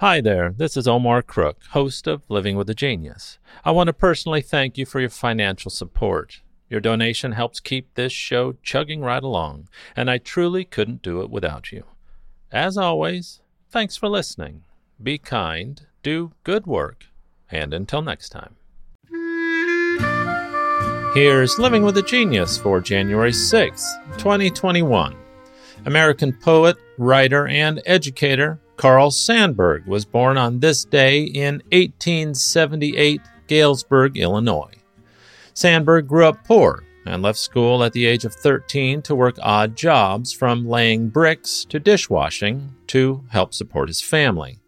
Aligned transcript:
Hi 0.00 0.22
there, 0.22 0.54
this 0.56 0.78
is 0.78 0.88
Omar 0.88 1.20
Crook, 1.20 1.58
host 1.72 2.06
of 2.06 2.22
Living 2.30 2.56
with 2.56 2.70
a 2.70 2.74
Genius. 2.74 3.38
I 3.66 3.70
want 3.72 3.88
to 3.88 3.92
personally 3.92 4.40
thank 4.40 4.78
you 4.78 4.86
for 4.86 4.98
your 4.98 5.10
financial 5.10 5.70
support. 5.70 6.40
Your 6.70 6.80
donation 6.80 7.32
helps 7.32 7.60
keep 7.60 7.92
this 7.92 8.10
show 8.10 8.54
chugging 8.62 9.02
right 9.02 9.22
along, 9.22 9.68
and 9.94 10.10
I 10.10 10.16
truly 10.16 10.64
couldn't 10.64 11.02
do 11.02 11.20
it 11.20 11.28
without 11.28 11.70
you. 11.70 11.84
As 12.50 12.78
always, 12.78 13.42
thanks 13.68 13.98
for 13.98 14.08
listening. 14.08 14.62
Be 15.02 15.18
kind, 15.18 15.86
do 16.02 16.32
good 16.44 16.66
work, 16.66 17.04
and 17.50 17.74
until 17.74 18.00
next 18.00 18.30
time. 18.30 18.56
Here's 21.12 21.58
Living 21.58 21.82
with 21.82 21.98
a 21.98 22.02
Genius 22.02 22.56
for 22.56 22.80
January 22.80 23.32
6th, 23.32 24.16
2021. 24.16 25.14
American 25.84 26.32
poet, 26.32 26.78
writer, 26.96 27.46
and 27.48 27.82
educator 27.84 28.60
Carl 28.80 29.10
Sandburg 29.10 29.86
was 29.86 30.06
born 30.06 30.38
on 30.38 30.60
this 30.60 30.86
day 30.86 31.24
in 31.24 31.56
1878, 31.70 33.20
Galesburg, 33.46 34.16
Illinois. 34.16 34.72
Sandburg 35.52 36.06
grew 36.06 36.24
up 36.24 36.42
poor 36.46 36.82
and 37.04 37.20
left 37.22 37.38
school 37.38 37.84
at 37.84 37.92
the 37.92 38.06
age 38.06 38.24
of 38.24 38.32
13 38.32 39.02
to 39.02 39.14
work 39.14 39.36
odd 39.42 39.76
jobs 39.76 40.32
from 40.32 40.66
laying 40.66 41.10
bricks 41.10 41.66
to 41.66 41.78
dishwashing 41.78 42.74
to 42.86 43.22
help 43.28 43.52
support 43.52 43.90
his 43.90 44.00
family. 44.00 44.60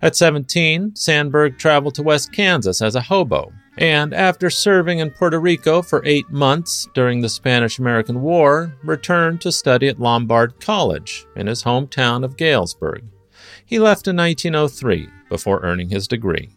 At 0.00 0.16
17, 0.16 0.92
Sandburg 0.92 1.58
traveled 1.58 1.94
to 1.96 2.02
West 2.02 2.32
Kansas 2.32 2.80
as 2.80 2.94
a 2.94 3.02
hobo, 3.02 3.52
and 3.76 4.14
after 4.14 4.48
serving 4.48 5.00
in 5.00 5.10
Puerto 5.10 5.38
Rico 5.38 5.82
for 5.82 6.02
eight 6.06 6.30
months 6.30 6.88
during 6.94 7.20
the 7.20 7.28
Spanish 7.28 7.78
American 7.78 8.22
War, 8.22 8.74
returned 8.82 9.42
to 9.42 9.52
study 9.52 9.88
at 9.88 10.00
Lombard 10.00 10.58
College 10.58 11.26
in 11.36 11.48
his 11.48 11.62
hometown 11.64 12.24
of 12.24 12.38
Galesburg. 12.38 13.04
He 13.72 13.78
left 13.78 14.06
in 14.06 14.16
1903 14.16 15.08
before 15.30 15.62
earning 15.62 15.88
his 15.88 16.06
degree. 16.06 16.50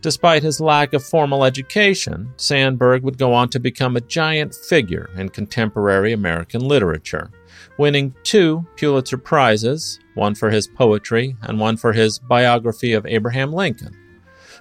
Despite 0.00 0.42
his 0.42 0.62
lack 0.62 0.94
of 0.94 1.04
formal 1.04 1.44
education, 1.44 2.32
Sandburg 2.38 3.02
would 3.02 3.18
go 3.18 3.34
on 3.34 3.50
to 3.50 3.60
become 3.60 3.96
a 3.96 4.00
giant 4.00 4.54
figure 4.54 5.10
in 5.14 5.28
contemporary 5.28 6.10
American 6.14 6.62
literature, 6.62 7.30
winning 7.76 8.14
two 8.22 8.66
Pulitzer 8.76 9.18
Prizes, 9.18 10.00
one 10.14 10.34
for 10.34 10.48
his 10.48 10.66
poetry 10.66 11.36
and 11.42 11.60
one 11.60 11.76
for 11.76 11.92
his 11.92 12.18
biography 12.18 12.94
of 12.94 13.04
Abraham 13.04 13.52
Lincoln. 13.52 13.94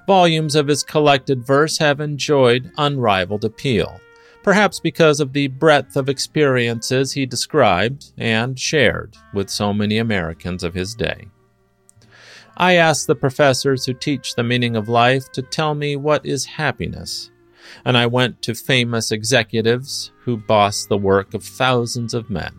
Volumes 0.06 0.56
of 0.56 0.68
his 0.68 0.84
collected 0.84 1.48
verse 1.48 1.78
have 1.78 2.02
enjoyed 2.02 2.70
unrivaled 2.78 3.46
appeal, 3.46 4.02
perhaps 4.44 4.82
because 4.82 5.22
of 5.22 5.32
the 5.32 5.48
breadth 5.48 5.96
of 5.96 6.10
experiences 6.10 7.14
he 7.14 7.26
described 7.26 8.12
and 8.18 8.60
shared 8.60 9.16
with 9.34 9.50
so 9.50 9.72
many 9.72 9.98
Americans 9.98 10.66
of 10.66 10.74
his 10.74 10.94
day. 10.94 11.30
I 12.58 12.76
asked 12.76 13.08
the 13.08 13.16
professors 13.16 13.86
who 13.86 13.94
teach 13.94 14.36
the 14.36 14.44
meaning 14.44 14.76
of 14.76 14.90
life 14.90 15.32
to 15.32 15.42
tell 15.42 15.74
me 15.74 15.96
what 15.96 16.26
is 16.26 16.46
happiness, 16.46 17.32
and 17.86 17.98
I 17.98 18.06
went 18.08 18.42
to 18.44 18.54
famous 18.54 19.12
executives 19.12 20.12
who 20.20 20.38
boss 20.38 20.86
the 20.86 20.98
work 20.98 21.34
of 21.34 21.44
thousands 21.44 22.14
of 22.14 22.30
men. 22.30 22.54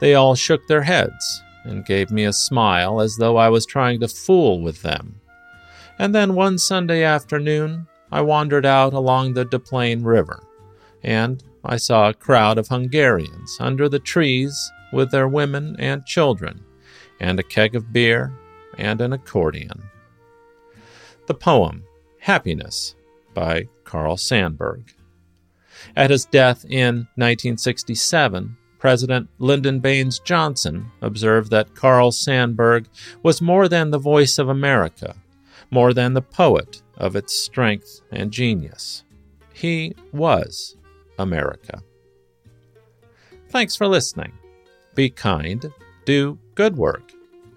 They 0.00 0.14
all 0.14 0.34
shook 0.34 0.66
their 0.66 0.82
heads 0.82 1.42
and 1.64 1.84
gave 1.84 2.10
me 2.10 2.24
a 2.24 2.32
smile 2.32 3.00
as 3.00 3.16
though 3.16 3.36
I 3.36 3.48
was 3.48 3.66
trying 3.66 4.00
to 4.00 4.08
fool 4.08 4.60
with 4.62 4.82
them. 4.82 5.20
And 5.98 6.14
then 6.14 6.34
one 6.34 6.58
Sunday 6.58 7.02
afternoon, 7.02 7.88
I 8.12 8.20
wandered 8.20 8.64
out 8.64 8.94
along 8.94 9.34
the 9.34 9.44
Des 9.44 9.58
Plaines 9.58 10.04
River, 10.04 10.42
and 11.02 11.42
I 11.64 11.76
saw 11.76 12.08
a 12.08 12.14
crowd 12.14 12.56
of 12.56 12.68
Hungarians 12.68 13.56
under 13.60 13.88
the 13.88 13.98
trees 13.98 14.70
with 14.92 15.10
their 15.10 15.28
women 15.28 15.76
and 15.78 16.06
children, 16.06 16.64
and 17.20 17.38
a 17.38 17.42
keg 17.42 17.74
of 17.74 17.92
beer 17.92 18.32
and 18.78 19.00
an 19.00 19.12
accordion. 19.12 19.82
The 21.26 21.34
poem 21.34 21.84
Happiness 22.20 22.94
by 23.34 23.68
Carl 23.84 24.16
Sandburg. 24.16 24.92
At 25.96 26.10
his 26.10 26.24
death 26.24 26.64
in 26.64 27.08
1967, 27.14 28.56
President 28.78 29.28
Lyndon 29.38 29.80
Baines 29.80 30.18
Johnson 30.18 30.90
observed 31.00 31.50
that 31.50 31.74
Carl 31.74 32.10
Sandburg 32.10 32.86
was 33.22 33.40
more 33.40 33.68
than 33.68 33.90
the 33.90 33.98
voice 33.98 34.38
of 34.38 34.48
America, 34.48 35.16
more 35.70 35.92
than 35.92 36.14
the 36.14 36.22
poet 36.22 36.82
of 36.96 37.16
its 37.16 37.34
strength 37.34 38.00
and 38.10 38.30
genius. 38.30 39.04
He 39.52 39.94
was 40.12 40.76
America. 41.18 41.82
Thanks 43.48 43.74
for 43.74 43.88
listening. 43.88 44.32
Be 44.94 45.10
kind, 45.10 45.72
do 46.04 46.38
good 46.54 46.76
work, 46.76 47.12